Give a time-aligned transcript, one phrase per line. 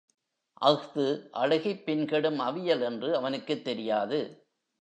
[0.61, 1.29] அஃது
[1.33, 4.19] அழுகிப் பின் கெடும் அவியல் என்று அவனுக்குத் தெரியாது.